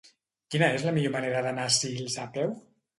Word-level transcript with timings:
Quina 0.55 0.69
és 0.79 0.87
la 0.89 0.95
millor 0.97 1.15
manera 1.19 1.45
d'anar 1.49 1.69
a 1.69 1.77
Sils 1.79 2.21
a 2.27 2.31
peu? 2.41 2.63